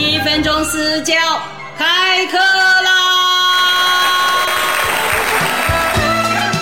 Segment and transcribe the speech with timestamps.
[0.00, 1.12] 七分钟私教
[1.76, 2.88] 开课啦！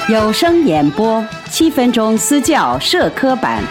[0.08, 3.62] 有声演播七分钟私教社科版，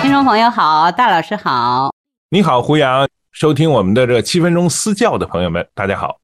[0.00, 1.92] 听众朋友好，大老师好，
[2.30, 6.16] 你好，胡杨，收听我们的这七分钟私教的朋友们，大家好。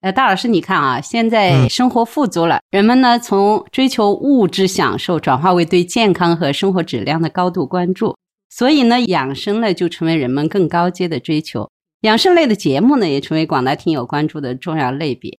[0.00, 8.16] 呃，大老师，你看啊，现在生活富足了，人们呢从追求物质享受转化为对健康和生活质量的高度关注，
[8.50, 11.70] 所以呢，养生呢就成为人们更高阶的追求。
[12.02, 15.38] 养生类的节目呢，也成为广大听友关注的重要类别。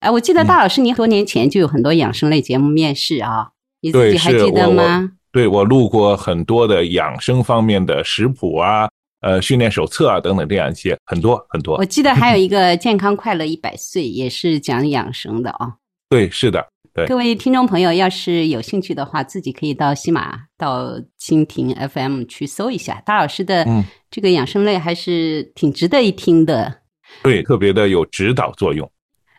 [0.00, 3.50] 哎，我记得大老师，您多年前就有很多养生类节目面试啊，
[3.80, 5.12] 你自己还记得吗？
[5.30, 8.88] 对我录过很多的养生方面的食谱啊。
[9.22, 11.76] 呃，训练手册啊，等等，这样一些很多很多。
[11.76, 15.74] 我记得还有 一个健康快乐一百岁，也是讲养生的啊。
[16.10, 17.06] 对，是的，对。
[17.06, 23.66] 各位听众朋友，要是有兴趣的话，自己可以到喜马、到蜻蜓 FM 去搜一下大老师的
[24.10, 26.80] 这个养生类，还是挺值得一听的。
[27.22, 28.90] 对，特别的有指导作用。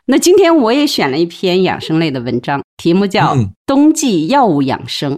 [0.06, 5.18] 那今天我也选了一篇养生类的文章，题目叫《冬季药物养生》。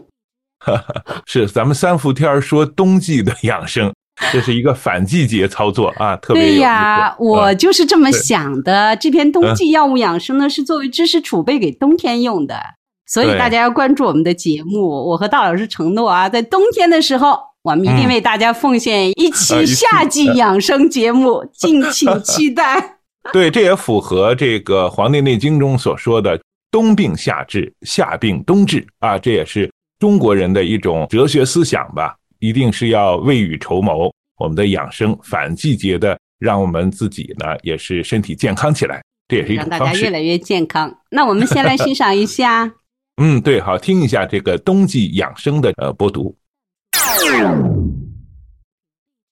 [1.26, 3.94] 是，咱们三伏天说冬季的养生。
[4.32, 8.96] 这是一个反季节操作啊，特别对呀，我就是这么想的。
[8.96, 12.58] 这篇冬季药物养生呢，是作为知识储备给冬天用的，
[13.06, 14.88] 所以大家要关注我们的节目。
[15.10, 23.00] 我和大老师承诺啊，在冬天的时候，我们一定为大家奉献一期夏季养生节目，敬请 期待。
[23.34, 26.40] 对，这也符合这个《黄帝内经》中所说的
[26.72, 32.16] “冬病夏治，夏病冬治”啊，这也是中国人的一种哲学思想吧。
[32.40, 39.84] 一定是要未雨绸缪，我们的养生反季节的，让我们自己呢也是身体健康起来，这也是一种方式。
[39.84, 40.94] 让大家越来越健康。
[41.10, 42.74] 那我们先来欣赏一下。
[43.22, 46.36] 嗯，对，好，听一下这个冬季养生的呃播读。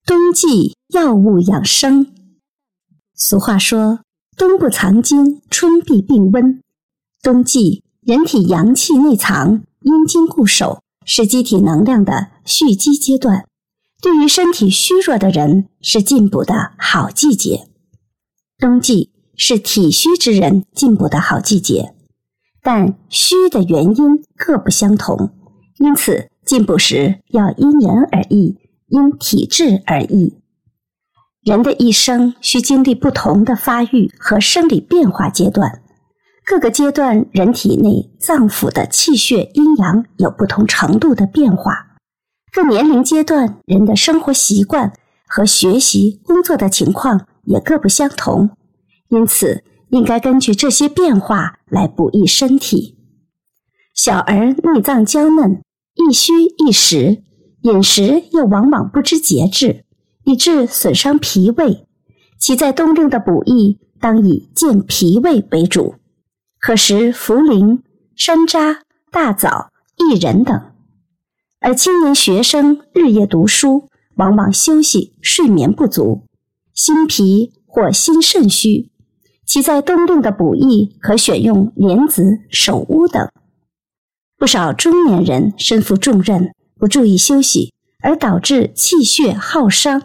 [0.05, 2.13] 冬季药物养生。
[3.15, 4.01] 俗话说
[4.35, 6.61] ：“冬不藏精，春必病温。”
[7.21, 10.82] 冬季人体阳气内藏，阴经固守。
[11.05, 13.45] 是机体能量的蓄积阶段，
[14.01, 17.67] 对于身体虚弱的人是进补的好季节。
[18.57, 21.93] 冬季是体虚之人进补的好季节，
[22.61, 25.31] 但虚的原因各不相同，
[25.79, 30.37] 因此进补时要因人而异，因体质而异。
[31.41, 35.82] 人的一生需经历不同的发育和生理变化阶段。
[36.45, 41.95] 各个阶段，人体内脏腑的气血阴阳有不同程度的变化。
[42.51, 44.91] 各年龄阶段，人的生活习惯
[45.25, 48.49] 和学习工作的情况也各不相同，
[49.07, 52.97] 因此应该根据这些变化来补益身体。
[53.93, 55.61] 小儿内脏娇嫩，
[55.95, 57.23] 一虚一实，
[57.61, 59.85] 饮食又往往不知节制，
[60.25, 61.87] 以致损伤脾胃。
[62.37, 65.95] 其在冬令的补益，当以健脾胃为主。
[66.65, 67.81] 可食茯苓、
[68.15, 68.77] 山楂、
[69.11, 70.71] 大枣、薏仁等，
[71.59, 76.23] 而青年学生日夜读书，往往休息睡眠不足，
[76.73, 78.89] 心脾或心肾虚，
[79.45, 83.29] 其在冬令的补益可选用莲子、首乌等。
[84.37, 90.01] 不少中年人身负重任，不注意休息，而导致气血耗伤，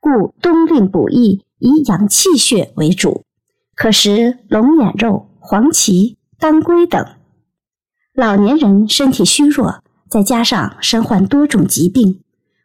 [0.00, 3.22] 故冬令补益以养气血为主，
[3.76, 5.28] 可食龙眼肉。
[5.52, 7.06] 黄芪、当归等，
[8.14, 12.22] 老年人身体虚弱，再加上身患多种疾病，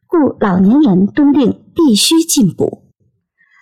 [0.08, 2.84] 故老年人冬令必须进补。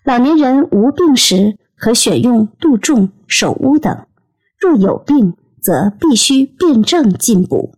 [0.04, 4.06] 老年人无病时，可选用杜仲、首乌等；
[4.60, 7.74] 若有病，则必须辨证进补。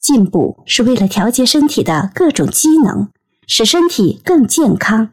[0.00, 3.08] 进补是为了调节身体的各种机能，
[3.46, 5.10] 使身体更健康。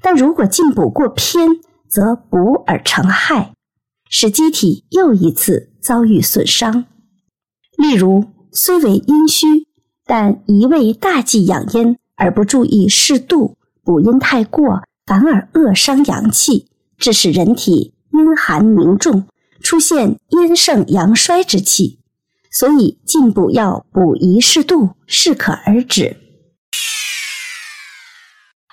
[0.00, 1.48] 但如果进补过偏，
[1.88, 3.53] 则补而成害。
[4.16, 6.86] 使机体又一次遭遇损伤。
[7.76, 9.66] 例如，虽为阴虚，
[10.06, 19.26] 但一味大剂养阴而不注意适度，补阴太过，反而扼伤阳气，致使人体阴寒凝重，
[19.60, 21.98] 出现阴盛阳衰之气。
[22.52, 26.16] 所以，进补要补宜适度，适可而止。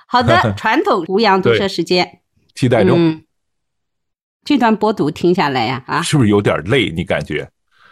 [0.07, 2.19] 好的， 传统胡杨读书时间，
[2.53, 3.23] 期待中。
[4.45, 6.91] 这段播读听下来呀，啊，是不是有点累？
[6.95, 7.47] 你感觉？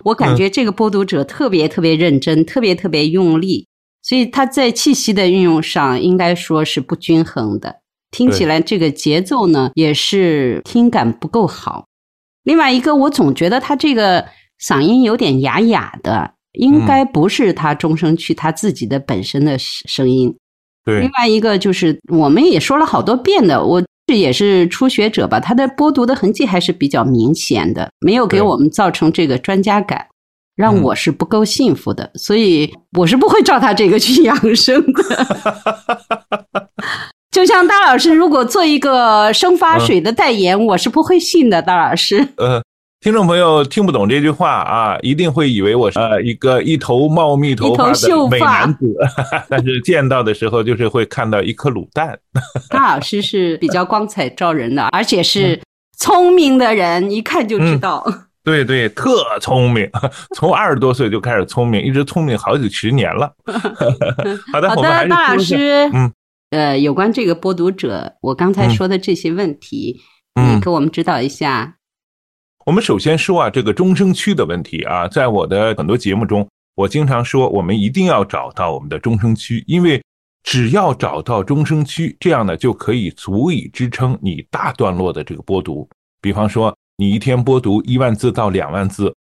[0.06, 3.68] 我感觉这个播读者特别特别认真，特别特别用力，
[4.02, 7.82] 所以他在气息的运用上应该说是不均衡的。
[8.12, 11.86] 听起来这个节奏呢，也是听感不够好。
[12.44, 14.26] 另外一个，我总觉得他这个
[14.60, 20.36] 嗓音有点哑哑的，应该不是他中声区他自己的本身的声音。
[20.84, 30.08] 对另，外一个就是我们也说了好多遍的，我这也是初学者吧，他的播读的痕迹还是比较明显的，没有给我们造成这个专家感，
[30.56, 35.04] 让嗯我是不够幸福的，所以我是不会照他这个去养生的。
[37.30, 41.62] 就像大老师，如果做一个生发水的代言，我是不会信的。
[41.62, 42.60] 大老师，呃，
[43.02, 48.94] 听众朋友听不懂这句话啊，一定会以为我是呃一个一头茂密头发的美发男子，
[49.48, 52.20] 但是见到的时候就是会看到一颗卤蛋。
[52.70, 55.58] 大老师是比较光彩照人的，而且是
[55.98, 58.06] 聪明的人，一看就知道。
[58.44, 59.90] 对对，特聪明，
[60.36, 63.32] 从二十多岁就开始聪明，一直聪明好几十年了。
[64.52, 66.12] 好的，好的，是大老师，嗯，
[66.50, 70.02] 呃，有关这个播读者，我刚才说的这些问题，
[70.36, 71.76] 嗯你给我们指导一下。
[72.66, 80.02] 我们首先说啊，这个终生区的问题啊，在我的很多节目中，我经常说，我们一定要找到我们的终生区，因为
[80.44, 85.88] 只要找到终生区，这样呢就可以足以支撑你大段落的这个播读。
[86.22, 89.14] 比方说，你一天播读一万字到两万字，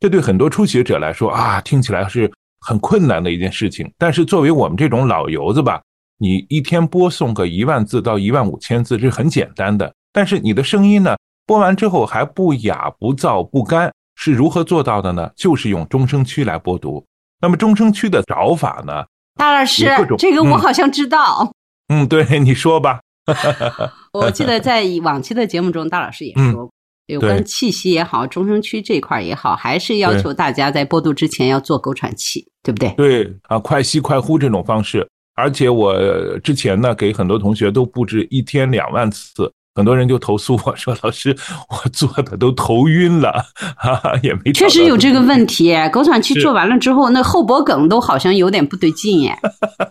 [0.00, 3.88] 这对很多初学者来说啊，听起来是很困难的一件事情。
[3.98, 5.80] 但是作为我们这种老油子吧，
[6.18, 9.94] 你一天播送个一万字到一万五千字，是很简单的。
[10.12, 11.14] 但是你的声音呢，
[11.46, 15.30] 播完之后还不哑、不燥、不干，是如何做到的呢？
[15.36, 17.06] 就是用中声区来播读。
[17.40, 19.04] 那么中声区的找法呢？
[19.36, 19.84] 大老师
[20.18, 21.52] 这个我嗯好像知道。
[21.88, 23.00] 嗯，对，你说吧。
[24.12, 26.72] 我记得在往期的节目中，大老师也嗯说过，
[27.06, 32.90] 有关气息也好，中声区这一块也好，还是要求大家在播读之前要做狗喘气，对不对？
[32.96, 35.94] 对啊，快吸快呼这种方式，而且我
[36.38, 41.36] 之前呢给很多同学都布置一天两万次，很多人就投诉我说，老师
[41.68, 43.44] 我做的都头晕了，
[43.76, 45.26] 哈、哈，也没确实有这个。
[45.26, 49.36] 问题，狗喘气做完了之后，那后脖梗都好像有点不对劲耶。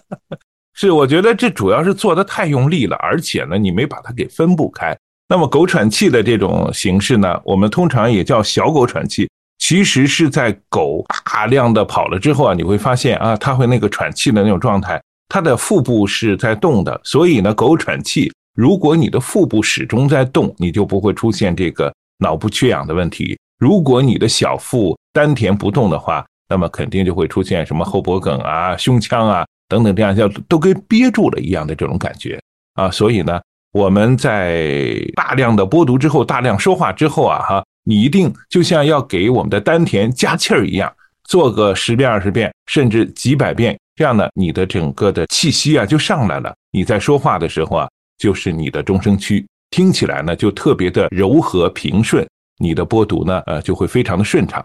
[0.73, 4.97] 是，我觉得这主要是做的太用力了，而且呢，你没把它给分布开。
[5.27, 23.37] 那么狗喘气的这种形式呢，我们通常也叫小狗喘气，其实是在狗大量的跑了之后啊，你会发现啊，它会那个喘气的那种状态，它的腹部是在动的，所以呢，狗喘气，如果你的腹部始终在动，你就不会出现这个脑部缺氧的问题。
[23.59, 32.39] 如果你的小腹丹田不动的话，那么肯定就会出现什么后脖梗啊、胸腔啊等等这样叫都跟憋住了一样的这种感觉
[32.75, 32.89] 啊。
[32.89, 33.41] 所以呢，
[33.73, 40.89] 我们在大量的播读之后，大量说话之后啊，哈，你一定就像要给我们的丹田加气儿一样，
[41.25, 46.53] 做个十遍、二十遍，甚至几百遍，这样呢，你的整个的气息啊就上来了。
[46.71, 47.87] 你在说话的时候啊，
[48.17, 52.27] 就是你的中声区，听起来呢就特别的柔和平顺，
[52.59, 54.63] 你的播读呢，呃，就会非常的顺畅。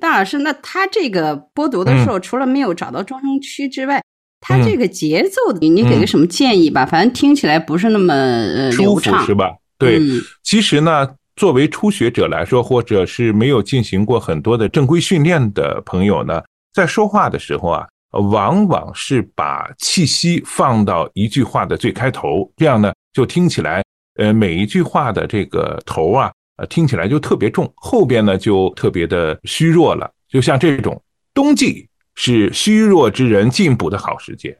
[0.00, 4.00] 大老师，那他这个播读的时候，除了没有找到中声区之外，
[4.40, 6.86] 他嗯这个节奏，你你给个什么建议吧？
[6.86, 9.56] 反正听起来不是那么呃舒服是吧？
[9.76, 16.42] 对，嗯其实呢，作为初学者来说，或者是没有进行过很多的正规训练的朋友呢，
[16.72, 23.82] 在说话的时候啊，呃往往是把气息放到一句话的最开头，这样呢，就听起来，
[24.16, 30.10] 呃，每一句话的这个头啊，呃，听起来就特别重，后边呢就特别的虚弱了。
[30.28, 31.00] 就像这种，
[31.34, 34.58] 冬季是虚弱之人进补的好时节，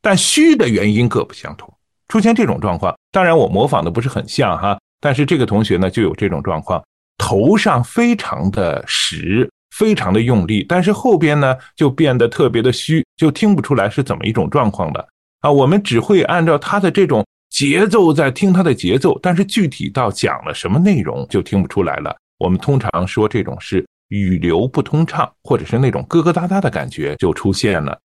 [0.00, 1.72] 但虚的原因各不相同。
[2.08, 6.82] 出现这种状况，当然我模仿的不是很像哈，但是这个同学呢就有这种状况，
[7.16, 15.08] 头上非常的实，非常的用力，但是后边呢就变得特别的虚，就听不出来是怎么一种状况的
[15.40, 15.50] 啊。
[15.50, 22.16] 我们只会按照他的这种节奏在听他的节奏，但是具体到讲了什么内容就听不出来了。
[22.38, 27.98] 我们通常说这种是语流不通畅，或者是那种疙疙瘩瘩的感觉就出现了。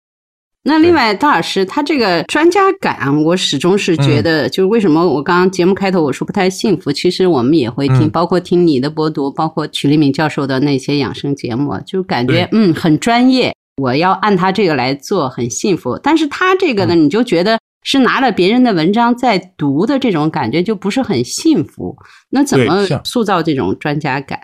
[0.67, 16.01] 那另外，大老师他这个专家感，我始终是觉嗯得，就是为什么我刚刚节目开头我说不太幸福，其实我们也会听，嗯包括听你的播读，包括曲立敏教授的那些养生节目，就感觉嗯很专业，我要按他这个来做，很幸福。
[16.03, 21.95] 但是他这个呢，你就觉得是拿了别人的文章在读的这种感觉，就不是很幸福。
[22.31, 24.41] 那怎么塑造这种专家感？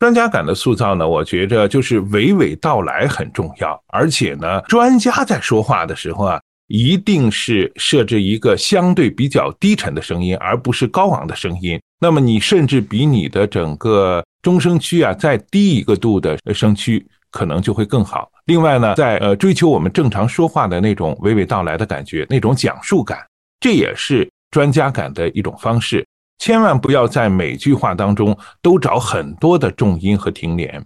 [0.00, 11.78] 专家感的塑造呢，我觉着就是娓娓道来很重要，而且呢，专家在说话的时候啊，一定是设置一个相对比较低沉的声音，而不是高昂的声音。
[12.00, 18.30] 那么你甚至比你的整个中声区啊再低一个度的声区，可能就会更好。
[18.46, 23.18] 另外呢，在呃追求我们正常说话的那种娓娓道来的感觉，那种讲述感，
[23.60, 26.02] 这也是专家感的一种方式。
[26.40, 30.82] 千万不要在每句话当中都找很多的重音和停连，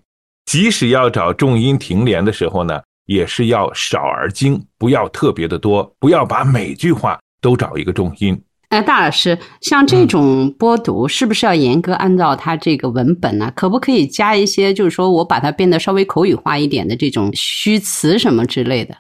[0.47, 8.37] 即使要找重音停连的时候呢，也是要少而精，不要特别的多，不要把每句话都找一个重音。
[8.71, 13.53] 哎，大老师，像这种播读，是不是要严格按照它这个文本呢？
[13.55, 18.97] 可不可以加一些，就是说我把它变得稍微口语化一点的这种虚词什么之类的？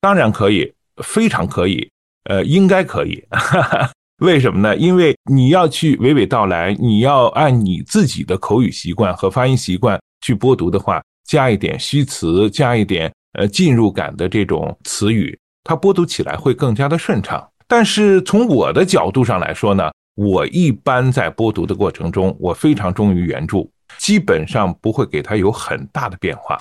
[0.00, 1.90] 当然可以，非常可以，
[2.30, 3.24] 呃，应该可以。
[4.18, 4.76] 为什么呢？
[4.76, 17.48] 因为你要去娓娓道来，你要按你自己的口语习惯和发音习惯去播读的话，加一点虚词，加一点呃进入感的这种词语，它播读起来会更加的顺畅。
[17.68, 26.60] 但是从我的角度上来说呢，我一般在播读的过程中，我非常忠于原著，基本上不会给它有很大的变化。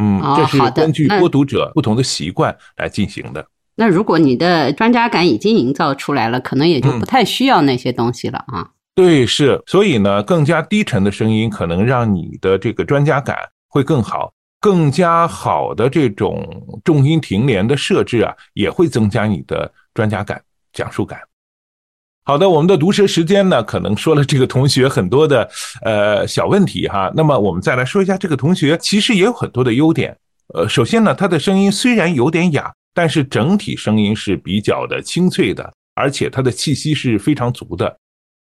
[0.00, 3.46] 嗯，这是根据播读者不同的习惯来进行的。
[3.74, 8.70] 那如果你的专家感已经营造出来了，可能也就不太需要那些东西了啊。
[8.94, 13.36] 对，是，所以呢，更加低沉的声音可能让你的这个专家感
[13.68, 14.32] 会更好。
[14.60, 16.48] 更加好的这种
[16.84, 20.40] 重音停连的设置啊，也会增加你的专家感、
[20.72, 21.18] 讲述感。
[22.22, 25.50] 好的，我们的毒舌时间呢，可能说了这个同学很多的
[25.84, 27.10] 呃小问题哈。
[27.12, 30.16] 那么我们再来说一下这个同学，其实也有很多的优点。
[30.54, 37.96] 呃，首先呢，他的声音虽然有点哑，但是整体声音是比较的清脆的，而且它的气息是非常足的。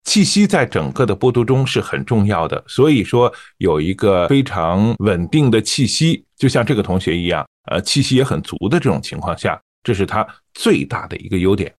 [0.05, 11.75] 气息在整个的播读中是很重要的，所以说有一个非常稳定的气息，就像这个同学一样，呃，气息也很足的这种情况下，这是他最大的一个优点。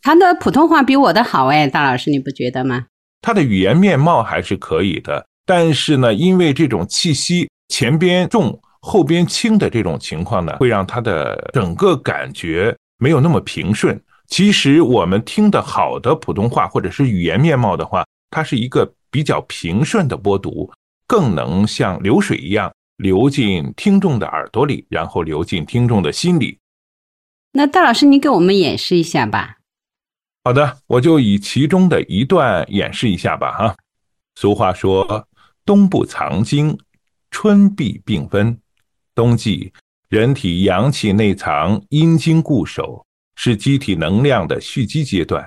[0.00, 2.86] 他的普通话比我的好哎，大老师你不觉得吗？
[3.20, 14.00] 他的语言面貌还是可以的，但是呢，因为这种气息前边重后边轻的这种情况呢，会让他的整个感觉没有那么平顺。
[14.28, 20.70] 其实我们听的好的普通话或者是语言面貌的话，它是一个比较平顺的播读，
[21.08, 26.56] 更能像流水一样流进听众的耳朵里，然后流进听众的心里。
[27.52, 29.56] 那戴老师，您给我们演示一下吧。
[30.44, 33.50] 好的，我就以其中的一段演示一下吧。
[33.50, 33.76] 哈，
[34.36, 35.26] 俗话说
[35.66, 36.78] ：“冬不藏经，
[37.32, 38.56] 春必病温。”
[39.16, 39.72] 冬季，
[40.08, 43.04] 人体阳气内藏，阴经固守。
[43.38, 45.46] 是机体能量的蓄积阶段，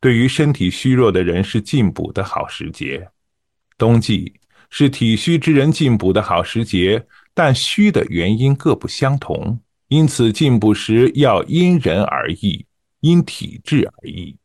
[0.00, 3.08] 对于身体虚弱的人是进补的好时节。
[3.76, 4.34] 冬季
[4.70, 12.66] 是体虚之人进补的好时节，但虚的原因各不相同，因此进补时要因人而异，
[13.00, 14.36] 因体质而异。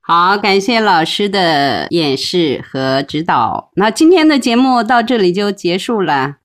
[0.00, 3.72] 好，感谢老师的演示和指导。
[3.74, 6.36] 那今天的节目到这里就结束了。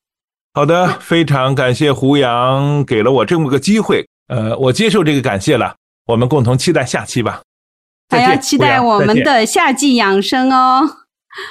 [0.55, 4.07] 好的，非常感谢胡杨给了我这么个机会。
[4.27, 5.73] 呃，我接受这个感谢了，
[6.05, 7.41] 我们共同期待下期吧。
[8.11, 10.87] 还要期待我们的夏季养生哦。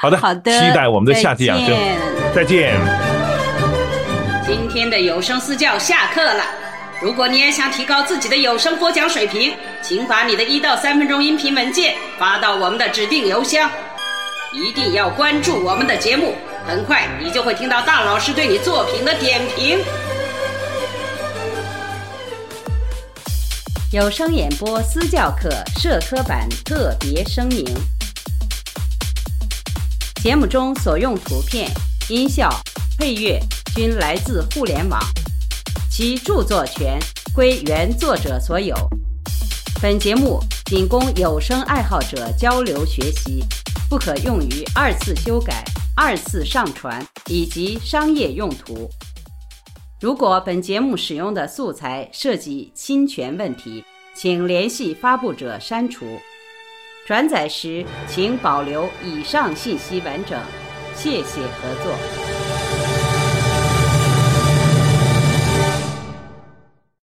[0.00, 1.76] 好的，好的，期待我们的夏季养生。
[2.32, 2.78] 再见。
[4.47, 6.44] 今天的有声私教下课了。
[7.00, 13.68] 如果你也想提高自己的有声播讲水平，请把你的一到三分钟音频文件发到我们的指定邮箱。
[14.54, 16.35] 一定要关注我们的节目，
[16.66, 19.78] 很快你就会听到大老师对你作品的点评。
[23.92, 25.49] 有声演播私教课
[25.80, 27.64] 社科版特别声明：
[30.23, 31.71] 节目中所用图片、
[32.11, 32.50] 音效、
[32.99, 33.40] 配乐
[33.75, 35.00] 均来自互联网，
[35.90, 36.99] 其著作权
[37.35, 38.76] 归原作者所有。
[39.80, 43.42] 本节目仅供有声爱好者交流学习，
[43.92, 45.62] 不可用于二次修改、
[45.94, 48.88] 二次上传以及商业用途。
[50.00, 53.84] 如果本节目使用的素材涉及侵权问题，
[54.14, 56.06] 请联系发布者删除。
[57.06, 60.40] 转载时请保留以上信息完整。
[60.96, 62.31] 谢谢合作。